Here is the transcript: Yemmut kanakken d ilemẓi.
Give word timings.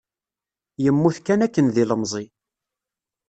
Yemmut 0.83 1.17
kanakken 1.25 1.67
d 1.73 1.75
ilemẓi. 1.83 2.25